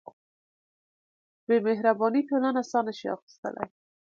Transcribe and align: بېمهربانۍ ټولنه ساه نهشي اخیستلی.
بېمهربانۍ 1.47 2.21
ټولنه 2.29 2.61
ساه 2.71 2.83
نهشي 2.87 3.07
اخیستلی. 3.15 3.67